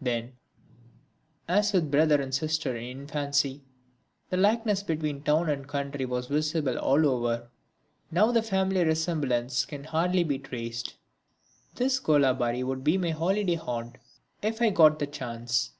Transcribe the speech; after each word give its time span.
Then, 0.00 0.34
as 1.48 1.72
with 1.72 1.90
brother 1.90 2.22
and 2.22 2.32
sister 2.32 2.76
in 2.76 2.84
infancy, 3.00 3.64
the 4.28 4.36
likeness 4.36 4.84
between 4.84 5.20
town 5.24 5.48
and 5.48 5.66
country 5.66 6.04
was 6.06 6.28
visible 6.28 6.78
all 6.78 7.04
over. 7.04 7.50
Now 8.08 8.30
the 8.30 8.40
family 8.40 8.84
resemblance 8.84 9.64
can 9.64 9.82
hardly 9.82 10.22
be 10.22 10.38
traced. 10.38 10.94
This 11.74 11.98
golabari 11.98 12.62
would 12.62 12.84
be 12.84 12.98
my 12.98 13.10
holiday 13.10 13.56
haunt 13.56 13.98
if 14.42 14.62
I 14.62 14.70
got 14.70 15.00
the 15.00 15.08
chance. 15.08 15.72